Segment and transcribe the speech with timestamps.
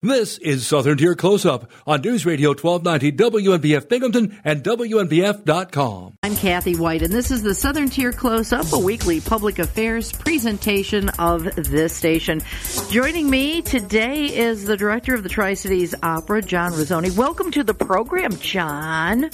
[0.00, 6.14] This is Southern Tier Close Up on News Radio 1290 WNBF Binghamton and WNBF.com.
[6.22, 10.12] I'm Kathy Whyte, and this is the Southern Tier Close Up, a weekly public affairs
[10.12, 12.40] presentation of this station.
[12.90, 17.16] Joining me today is the director of the Tri Cities Opera, John Rizzoni.
[17.16, 19.30] Welcome to the program, John.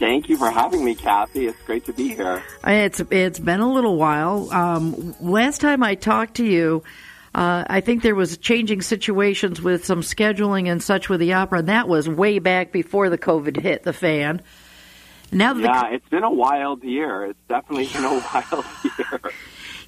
[0.00, 1.46] Thank you for having me, Kathy.
[1.46, 2.42] It's great to be here.
[2.66, 4.52] It's it's been a little while.
[4.52, 6.82] Um, last time I talked to you.
[7.34, 11.60] Uh, I think there was changing situations with some scheduling and such with the opera,
[11.60, 14.42] and that was way back before the COVID hit the fan.
[15.32, 17.26] Now, yeah, the, it's been a wild year.
[17.26, 18.64] It's definitely been a wild
[18.98, 19.20] year.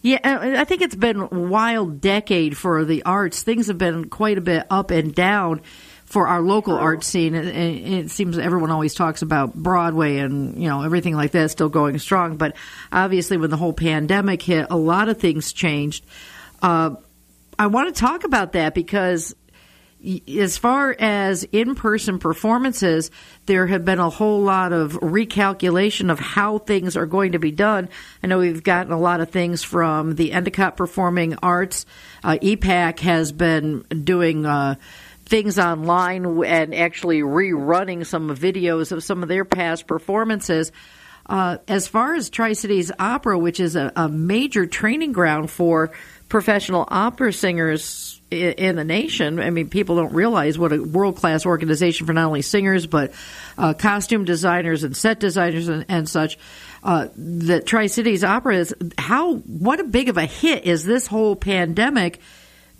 [0.00, 3.42] Yeah, uh, I think it's been a wild decade for the arts.
[3.42, 5.60] Things have been quite a bit up and down
[6.04, 7.34] for our local art scene.
[7.34, 11.98] It seems everyone always talks about Broadway and you know everything like that still going
[11.98, 12.36] strong.
[12.36, 12.56] But
[12.92, 16.04] obviously, when the whole pandemic hit, a lot of things changed.
[16.62, 16.96] Uh,
[17.58, 19.34] I want to talk about that because
[20.28, 23.10] as far as in-person performances,
[23.46, 27.50] there have been a whole lot of recalculation of how things are going to be
[27.50, 27.88] done.
[28.22, 31.86] I know we've gotten a lot of things from the Endicott Performing Arts.
[32.22, 34.74] Uh, EPAC has been doing uh,
[35.24, 40.70] things online and actually rerunning some videos of some of their past performances.
[41.26, 45.92] Uh, as far as Tri Cities Opera, which is a, a major training ground for
[46.34, 49.38] professional opera singers in the nation.
[49.38, 53.12] I mean, people don't realize what a world class organization for not only singers but
[53.56, 56.36] uh, costume designers and set designers and, and such.
[56.82, 61.06] Uh, that Tri Cities Opera is how what a big of a hit is this
[61.06, 62.18] whole pandemic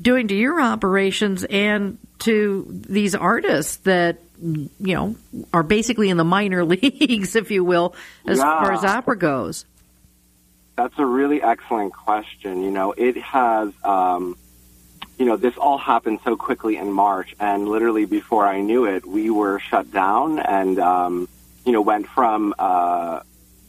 [0.02, 5.14] doing to your operations and to these artists that you know
[5.52, 7.94] are basically in the minor leagues, if you will,
[8.26, 8.64] as yeah.
[8.64, 9.64] far as opera goes.
[10.76, 12.62] That's a really excellent question.
[12.62, 14.36] You know, it has, um,
[15.18, 19.06] you know, this all happened so quickly in March, and literally before I knew it,
[19.06, 21.28] we were shut down and, um,
[21.64, 23.20] you know, went from uh,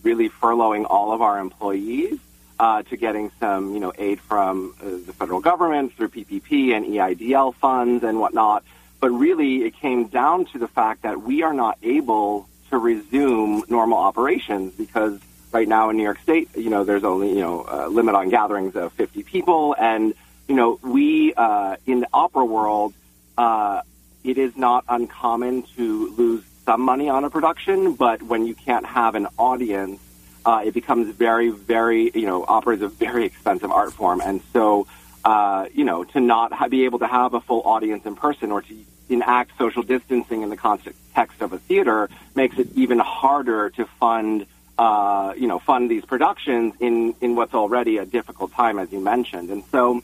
[0.02, 2.18] really furloughing all of our employees
[2.60, 6.86] uh, to getting some, you know, aid from uh, the federal government through PPP and
[6.88, 8.64] EIDL funds and whatnot.
[9.00, 13.64] But really, it came down to the fact that we are not able to resume
[13.68, 15.20] normal operations because
[15.56, 18.28] right now in New York State, you know, there's only, you know, a limit on
[18.28, 19.74] gatherings of 50 people.
[19.80, 20.14] And,
[20.50, 22.94] you know, we, uh, in the opera world,
[23.38, 23.82] uh,
[24.26, 28.86] it is not uncommon to lose some money on a production, but when you can't
[28.86, 30.02] have an audience,
[30.46, 34.20] uh, it becomes very, very, you know, opera is a very expensive art form.
[34.20, 34.88] And so,
[35.24, 38.52] uh, you know, to not ha- be able to have a full audience in person
[38.52, 38.76] or to
[39.08, 44.46] enact social distancing in the context of a theater makes it even harder to fund
[44.78, 49.00] uh, you know, fund these productions in, in what's already a difficult time, as you
[49.00, 49.50] mentioned.
[49.50, 50.02] And so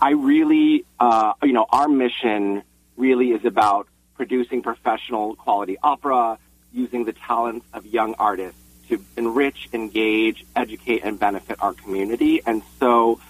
[0.00, 2.62] I really, uh, you know, our mission
[2.96, 6.38] really is about producing professional quality opera
[6.72, 12.40] using the talents of young artists to enrich, engage, educate, and benefit our community.
[12.46, 13.20] And so,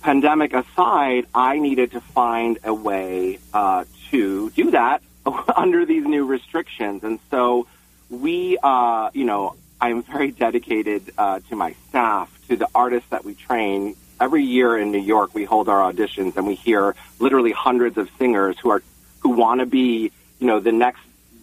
[0.00, 5.02] pandemic aside, I needed to find a way uh, to do that
[5.56, 7.04] under these new restrictions.
[7.04, 7.66] And so,
[8.10, 13.24] we, uh, you know, I'm very dedicated uh, to my staff, to the artists that
[13.24, 13.96] we train.
[14.20, 18.08] Every year in New York, we hold our auditions, and we hear literally hundreds of
[18.16, 18.80] singers who are
[19.18, 21.00] who want to be, you know, the next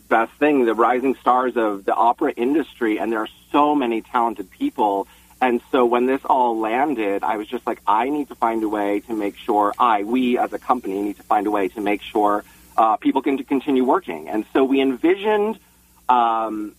[0.08, 2.98] best thing, the rising stars of the opera industry.
[2.98, 5.10] And there are so many talented people.
[5.42, 8.70] And so when this all landed, I was just like, I need to find a
[8.70, 11.82] way to make sure I, we as a company, need to find a way to
[11.82, 12.46] make sure
[12.78, 14.30] uh, people can continue working.
[14.30, 15.60] And so we envisioned.
[16.08, 16.76] Um,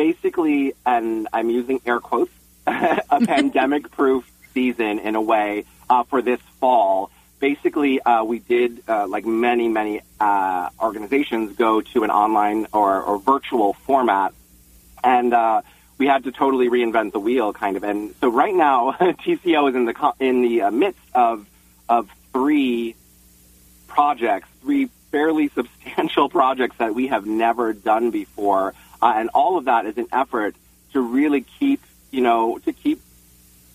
[0.00, 2.32] basically, and I'm using air quotes,
[2.66, 4.24] a pandemic proof
[4.54, 7.10] season in a way uh, for this fall.
[7.38, 13.02] Basically, uh, we did, uh, like many, many uh, organizations, go to an online or,
[13.02, 14.32] or virtual format.
[15.04, 15.60] And uh,
[15.98, 17.84] we had to totally reinvent the wheel, kind of.
[17.84, 21.46] And so right now, TCO is in the in the uh, midst of
[21.90, 22.94] of three
[23.86, 28.74] projects, three fairly substantial projects that we have never done before.
[29.02, 30.54] Uh, and all of that is an effort
[30.92, 31.80] to really keep,
[32.10, 33.00] you know, to keep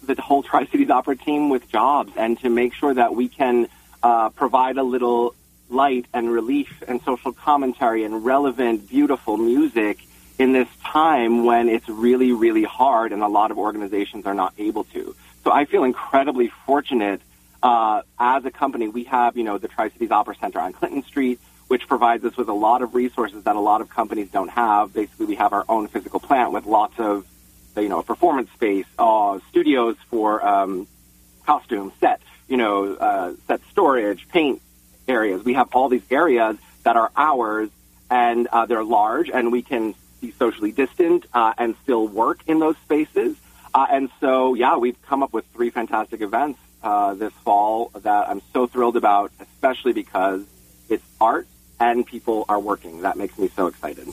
[0.04, 3.68] the whole Tri Cities Opera team with jobs and to make sure that we can
[4.04, 5.36] uh, provide a little
[5.70, 10.00] light and relief and social commentary and relevant, beautiful music
[10.38, 14.54] in this time when it's really, really hard and a lot of organizations are not
[14.58, 15.16] able to.
[15.44, 17.22] So I feel incredibly fortunate
[17.64, 18.88] uh, as a company.
[18.88, 22.38] We have, you know, the Tri Cities Opera Center on Clinton Street which provides us
[22.38, 24.94] with a lot of resources that a lot of companies don't have.
[24.94, 27.26] Basically, we have our own physical plant with lots of,
[27.76, 30.88] you know, performance space, uh, studios for um,
[31.46, 34.62] costume, set, you know, uh, set storage, paint,
[35.08, 35.44] areas.
[35.44, 37.70] We have all these areas that are ours,
[38.10, 42.60] and uh, they're large, and we can be socially distant uh, and still work in
[42.60, 43.36] those spaces.
[43.74, 48.30] Uh, and so, yeah, we've come up with three fantastic events uh, this fall that
[48.30, 50.46] I'm so thrilled about, especially because
[50.88, 51.48] it's art
[51.80, 53.02] and people are working.
[53.02, 54.08] That makes me so excited.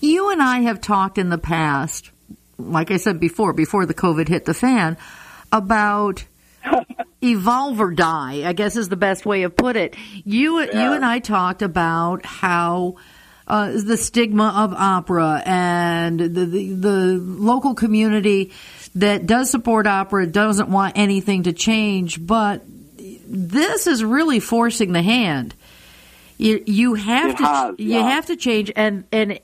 [0.00, 2.10] You and I have talked in the past,
[2.58, 4.96] like I said before, before the COVID hit the fan,
[5.52, 6.24] about
[7.22, 8.48] evolve or die.
[8.48, 9.96] I guess is the best way of put it.
[10.24, 10.72] You yeah.
[10.72, 12.96] you and I talked about how.
[13.46, 18.52] Uh, the stigma of opera and the, the, the local community
[18.94, 22.62] that does support opera doesn't want anything to change, but
[23.26, 25.54] this is really forcing the hand.
[26.38, 28.10] You you have it to has, you yeah.
[28.10, 29.40] have to change and and.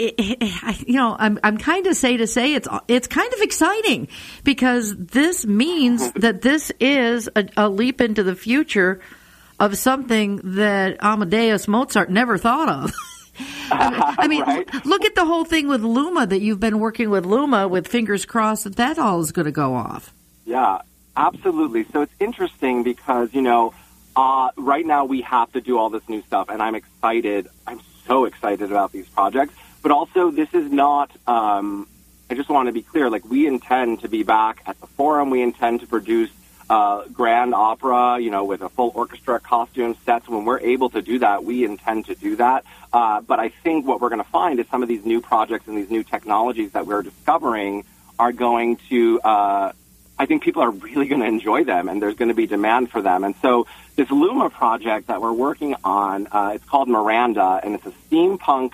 [0.00, 3.40] It, it, you know, I'm I'm kind of say to say it's it's kind of
[3.40, 4.06] exciting
[4.44, 9.00] because this means that this is a, a leap into the future
[9.58, 12.92] of something that Amadeus Mozart never thought of.
[13.70, 14.86] I mean, right?
[14.86, 18.24] look at the whole thing with Luma that you've been working with Luma with fingers
[18.24, 20.12] crossed that that all is going to go off.
[20.44, 20.78] Yeah,
[21.16, 21.84] absolutely.
[21.92, 23.74] So it's interesting because, you know,
[24.18, 27.46] uh, right now we have to do all this new stuff, and I'm excited.
[27.68, 29.54] I'm so excited about these projects.
[29.80, 31.86] But also, this is not, um,
[32.28, 35.30] I just want to be clear, like, we intend to be back at the forum.
[35.30, 36.30] We intend to produce
[36.68, 40.28] uh, grand opera, you know, with a full orchestra, costume sets.
[40.28, 42.64] When we're able to do that, we intend to do that.
[42.92, 45.68] Uh, but I think what we're going to find is some of these new projects
[45.68, 47.84] and these new technologies that we're discovering
[48.18, 49.72] are going to, uh,
[50.18, 52.90] I think people are really going to enjoy them and there's going to be demand
[52.90, 53.24] for them.
[53.24, 53.66] And so
[53.96, 58.72] this Luma project that we're working on, uh, it's called Miranda and it's a steampunk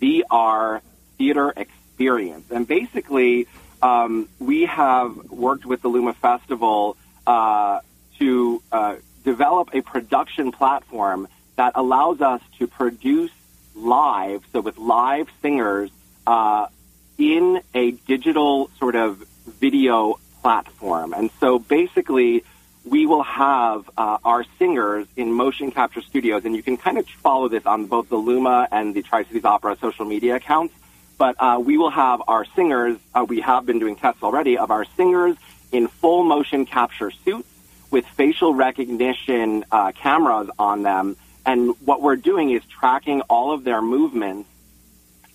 [0.00, 0.80] VR
[1.16, 2.50] theater experience.
[2.50, 3.46] And basically,
[3.82, 6.96] um, we have worked with the Luma Festival
[7.26, 7.80] uh,
[8.18, 13.30] to uh, develop a production platform that allows us to produce
[13.74, 15.90] live, so with live singers,
[16.26, 16.66] uh,
[17.18, 21.12] in a digital sort of video platform.
[21.12, 22.44] And so basically,
[22.84, 27.06] we will have uh, our singers in motion capture studios, and you can kind of
[27.06, 30.74] follow this on both the Luma and the Tri Cities Opera social media accounts.
[31.18, 34.70] But uh, we will have our singers, uh, we have been doing tests already of
[34.70, 35.36] our singers
[35.70, 37.48] in full motion capture suits
[37.90, 41.16] with facial recognition uh, cameras on them.
[41.44, 44.48] And what we're doing is tracking all of their movements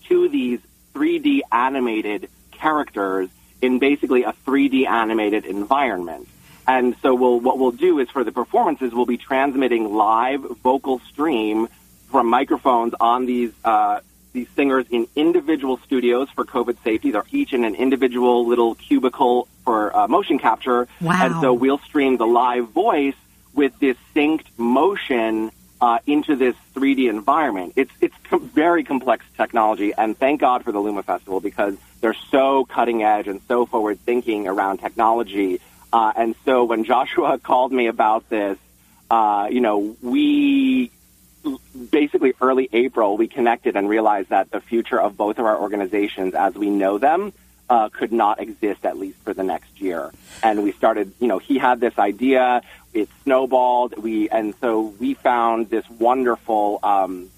[0.08, 0.60] to these
[0.94, 3.30] 3D animated characters
[3.62, 6.28] in basically a 3D animated environment.
[6.68, 11.00] And so we'll, what we'll do is for the performances, we'll be transmitting live vocal
[11.12, 11.68] stream
[12.10, 14.00] from microphones on these uh,
[14.34, 17.12] these singers in individual studios for COVID safety.
[17.12, 20.88] They're each in an individual little cubicle for uh, motion capture.
[21.00, 21.26] Wow.
[21.26, 23.16] And so we'll stream the live voice
[23.54, 27.74] with this synced motion uh, into this 3D environment.
[27.76, 32.16] It's it's com- very complex technology, and thank God for the Luma Festival because they're
[32.32, 35.60] so cutting edge and so forward thinking around technology.
[35.92, 38.58] Uh, and so when Joshua called me about this,
[39.10, 40.92] uh, you know, we
[41.92, 46.34] basically early April we connected and realized that the future of both of our organizations,
[46.34, 47.34] as we know them,
[47.70, 50.12] uh, could not exist at least for the next year.
[50.44, 52.62] And we started, you know, he had this idea,
[52.96, 53.98] it snowballed.
[54.02, 57.30] We and so we found this wonderful um,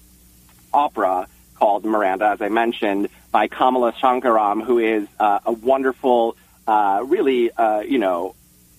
[0.72, 6.36] opera called Miranda, as I mentioned, by Kamala Sankaram, who is uh, a wonderful,
[6.66, 8.36] uh, really, uh, you know,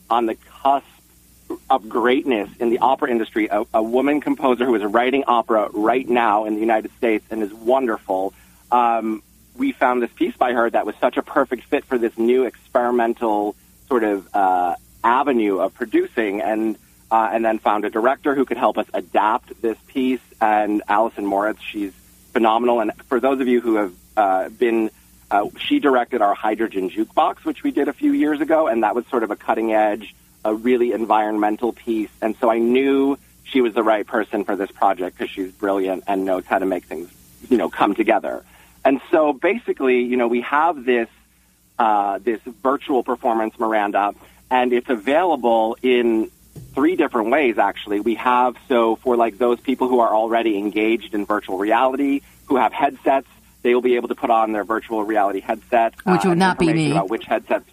[0.10, 0.86] on the cusp
[1.70, 6.08] of greatness in the opera industry, a, a, woman composer who is writing opera right
[6.08, 8.34] now in the United States and is wonderful.
[8.72, 9.24] Um,
[9.56, 12.46] we found this piece by her that was such a perfect fit for this new
[12.46, 13.56] experimental
[13.88, 16.78] sort of uh, avenue of producing, and
[17.12, 20.22] uh, and then found a director who could help us adapt this piece.
[20.42, 21.94] And Alison Moritz, she's
[22.34, 22.80] phenomenal.
[22.80, 24.92] And for those of you who have uh, been
[25.32, 28.96] uh, she directed our hydrogen jukebox, which we did a few years ago, and that
[28.96, 32.10] was sort of a cutting edge, a really environmental piece.
[32.22, 36.04] And so I knew she was the right person for this project because she's brilliant
[36.08, 37.12] and knows how to make things,
[37.48, 38.44] you know, come together.
[38.84, 41.10] And so basically, you know, we have this
[41.78, 44.14] uh, this virtual performance, Miranda,
[44.52, 46.32] and it's available in
[46.74, 47.58] three different ways.
[47.58, 52.22] Actually, we have so for like those people who are already engaged in virtual reality,
[52.48, 53.28] who have headsets
[53.62, 55.94] they will be able to put on their virtual reality headset.
[56.04, 56.92] Which uh, would not be me.
[56.92, 57.66] About which headsets.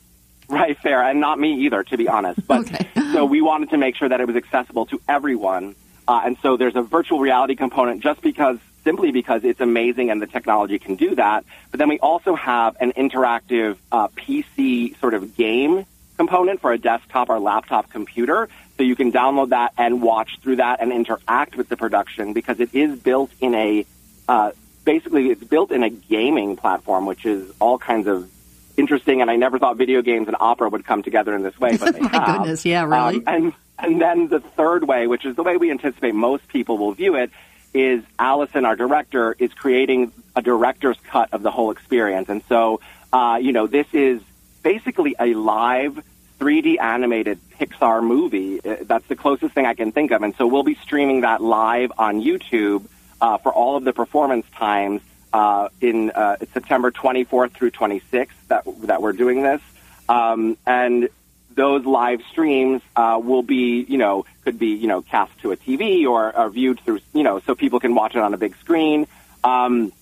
[0.49, 2.47] Right, fair, and not me either, to be honest.
[2.47, 2.89] But okay.
[3.13, 5.75] so we wanted to make sure that it was accessible to everyone,
[6.07, 10.23] uh, and so there's a virtual reality component just because, simply because it's amazing and
[10.23, 11.45] the technology can do that.
[11.73, 15.85] But then we also have an interactive uh, PC sort of game
[16.17, 18.49] component for a desktop or laptop computer.
[18.77, 22.61] So you can download that and watch through that and interact with the production because
[22.61, 23.87] it is built in a,
[24.29, 24.53] uh,
[24.85, 28.31] basically it's built in a gaming platform, which is all kinds of
[28.77, 29.23] interesting.
[29.23, 31.95] And I never thought video games and opera would come together in this way, but
[31.95, 32.39] they My have.
[32.39, 33.17] goodness, yeah, really.
[33.17, 36.79] Um, and, and then the third way, which is the way we anticipate most people
[36.79, 37.31] will view it,
[37.75, 42.29] is Alison, our director, is creating a director's cut of the whole experience.
[42.29, 42.81] And so,
[43.13, 44.23] uh, you know, this is
[44.67, 46.03] basically a live
[46.41, 48.61] 3D animated Pixar movie.
[48.61, 50.25] Uh, That's the closest thing I can think of.
[50.25, 52.85] And so we'll be streaming that live on YouTube
[53.21, 58.65] uh, for all of the performance times uh, in uh, September 24th through 26th that,
[58.89, 59.63] that we're doing this.
[60.09, 61.11] Um, and
[61.55, 65.57] those live streams uh, will be, you know, could be, you know, cast to a
[65.57, 68.57] TV or, or viewed through, you know, so people can watch it on a big
[68.57, 69.07] screen.
[69.45, 69.93] Um,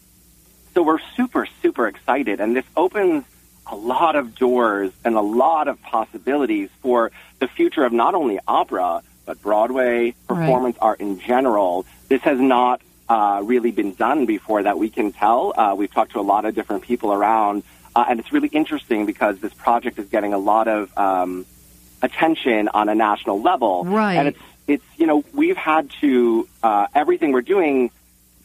[0.72, 3.24] so we're super, super excited, and this opens
[3.66, 8.38] a lot of doors and a lot of possibilities for the future of not only
[8.46, 11.86] opera but Broadway performance art in general.
[12.08, 15.58] This has not uh, really been done before that we can tell.
[15.58, 17.62] Uh, we've talked to a lot of different people around,
[17.94, 21.46] uh, and it's really interesting because this project is getting a lot of um,
[22.02, 23.84] attention on a national level.
[23.84, 24.14] Right.
[24.14, 27.90] And it's it's you know we've had to uh, everything we're doing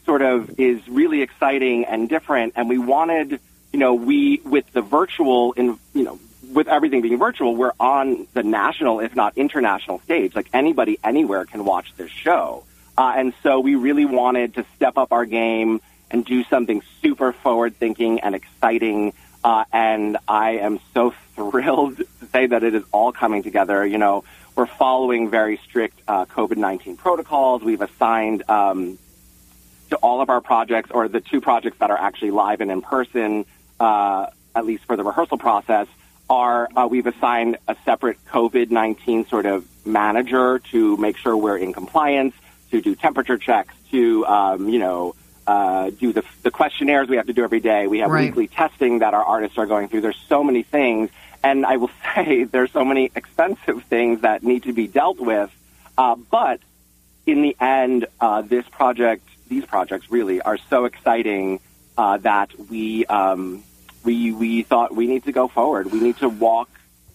[0.06, 3.40] sort of is really exciting and different, and we wanted
[3.72, 6.20] you know we with the virtual in you know
[6.52, 10.36] with everything being virtual, we're on the national, if not international stage.
[10.36, 12.64] Like anybody anywhere can watch this show.
[12.98, 15.80] Uh, and so we really wanted to step up our game
[16.12, 19.14] and do something super forward thinking and exciting.
[19.44, 23.86] Uh, and I am so thrilled to say that it is all coming together.
[23.86, 24.24] You know,
[24.56, 27.62] we're following very strict uh, COVID 19 protocols.
[27.62, 28.98] We've assigned um,
[29.92, 32.82] to all of our projects, or the two projects that are actually live and in
[32.82, 33.46] person,
[33.80, 35.88] uh, at least for the rehearsal process,
[36.30, 41.58] are uh, we've assigned a separate COVID 19 sort of manager to make sure we're
[41.58, 42.36] in compliance,
[42.72, 45.16] to do temperature checks, to, um, you know,
[45.48, 47.88] uh, do the, the questionnaires we have to do every day.
[47.88, 48.26] We have Right.
[48.26, 50.02] weekly testing that our artists are going through.
[50.02, 51.10] There's so many things.
[51.44, 55.50] And I will say there's so many expensive things that need to be dealt with.
[55.98, 56.60] Uh, but
[57.26, 61.60] in the end, uh, this project, these projects really are so exciting
[61.98, 63.64] uh, that we, um,
[64.10, 65.92] we, we thought we need to go forward.
[65.92, 66.68] We need to walk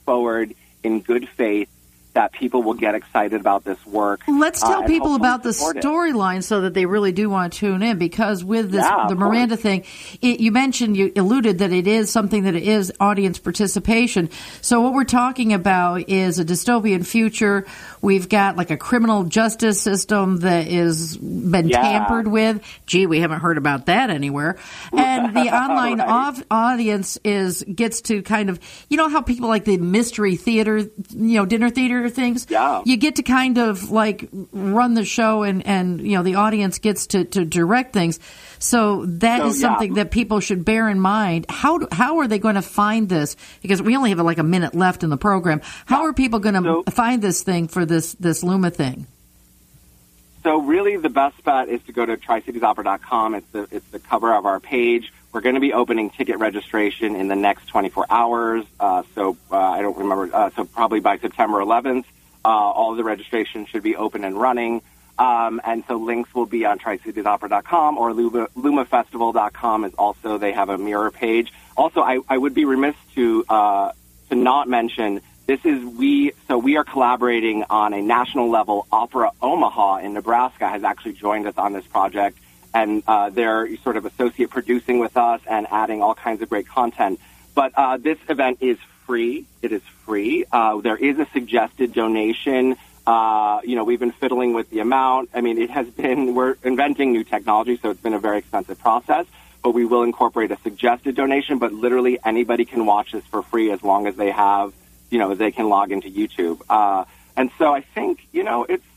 [0.06, 1.68] forward in good faith
[2.14, 4.20] that people will get excited about this work.
[4.26, 7.58] Let's uh, tell and people about the storyline so that they really do want to
[7.58, 9.84] tune in because with this Yeah, the Miranda thing,
[10.22, 14.30] it, you mentioned you alluded that it is something that is audience participation.
[14.62, 17.66] So what we're talking about is a dystopian future.
[18.00, 21.82] We've got like a criminal justice system that is been Yeah.
[21.82, 22.62] tampered with.
[22.86, 24.56] Gee, we haven't heard about that anywhere.
[24.96, 26.08] And the online Right.
[26.08, 30.78] off- audience is gets to kind of you know how people like the mystery theater,
[30.78, 30.90] you
[31.38, 32.46] know, dinner theater things.
[32.48, 32.82] Yeah.
[32.84, 36.78] You get to kind of like run the show and and you know the audience
[36.78, 38.18] gets to to direct things.
[38.58, 39.72] So that is So, yeah.
[39.72, 41.46] something that people should bear in mind.
[41.48, 43.36] How do- how are they going to find this?
[43.62, 45.60] Because we only have like a minute left in the program.
[45.86, 49.06] How are people going to So- find this thing for this this Luma thing?
[50.42, 53.34] So really, the best bet is to go to tricitiesopera.com.
[53.34, 55.12] It's the it's the cover of our page.
[55.34, 58.64] We're going to be opening ticket registration in the next 24 hours.
[58.78, 60.30] Uh, so uh, I don't remember.
[60.32, 62.04] Uh, so probably by September 11th,
[62.44, 64.80] uh, all the registration should be open and running.
[65.18, 70.68] Um, and so links will be on tricitiesopera.com or Luma, lumafestival.com is also they have
[70.68, 71.52] a mirror page.
[71.76, 73.90] Also, I, I would be remiss to uh,
[74.30, 78.86] to not mention this is we so we are collaborating on a national level.
[78.92, 82.38] Opera Omaha in Nebraska has actually joined us on this project,
[82.74, 86.66] and uh, they're sort of associate producing with us and adding all kinds of great
[86.66, 87.20] content.
[87.54, 88.76] But uh, this event is
[89.06, 89.46] free.
[89.62, 90.44] It is free.
[90.50, 92.76] Uh, there is a suggested donation.
[93.06, 95.30] Uh, you know, we've been fiddling with the amount.
[95.34, 98.78] I mean, it has been, we're inventing new technology, so it's been a very expensive
[98.80, 99.26] process,
[99.62, 103.70] but we will incorporate a suggested donation, but literally anybody can watch this for free
[103.70, 104.72] as long as they have,
[105.10, 106.60] you know, they can log into YouTube.
[106.68, 107.04] Uh,
[107.36, 108.93] and so I think, you know, it's, it's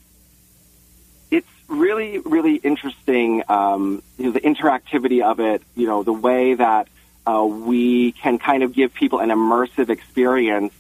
[1.68, 6.88] really, really interesting, um, you know, the interactivity of it, you know, the way that
[7.26, 10.74] uh, we can kind of give people an immersive experience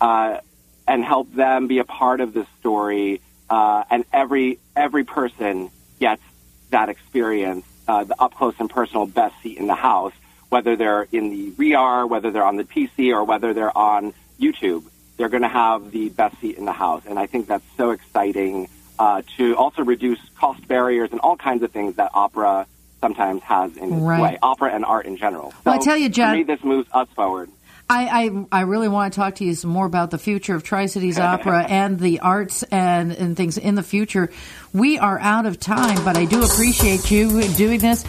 [0.00, 0.38] uh,
[0.86, 3.20] and help them be a part of the story.
[3.48, 6.22] Uh, and every every person gets
[6.70, 10.12] that experience, uh, the up close and personal best seat in the house,
[10.48, 14.84] whether they're in the VR, whether they're on the PC, or whether they're on YouTube.
[15.16, 17.90] They're going to have the best seat in the house, and I think that's so
[17.90, 22.66] exciting uh, to also reduce cost barriers and all kinds of things that opera
[23.00, 24.20] sometimes has in its Right.
[24.20, 25.50] way, opera and art in general.
[25.50, 27.50] So Well, I tell you, John- me, this moves us forward.
[27.90, 30.62] I, I, I really want to talk to you some more about the future of
[30.62, 34.30] Tri Cities Opera and the arts and, and things in the future.
[34.72, 38.02] We are out of time, but I do appreciate you doing this.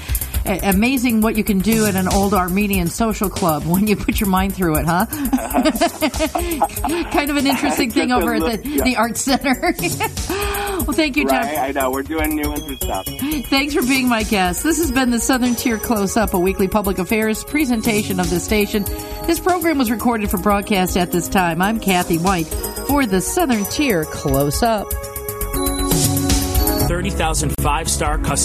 [0.46, 4.30] Amazing what you can do at an old Armenian social club when you put your
[4.30, 5.06] mind through it, huh?
[7.12, 8.84] kind of an interesting thing over at the, yeah.
[8.84, 9.74] the Arts Center.
[10.86, 11.46] Well, thank you, Jeff.
[11.46, 11.90] Right, I know.
[11.90, 13.08] We're doing new and stuff.
[13.50, 14.64] Thanks for being my guest.
[14.64, 18.40] This has been the Southern Tier Close Up, a weekly public affairs presentation of the
[18.40, 18.84] station.
[19.26, 21.62] This program was recorded for broadcast at this time.
[21.62, 22.48] I'm Kathy Whyte
[22.88, 24.88] for the Southern Tier Close Up.
[26.88, 28.30] 30,000 five star customers